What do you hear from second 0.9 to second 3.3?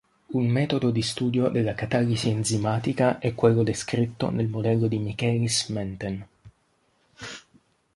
studio della catalisi enzimatica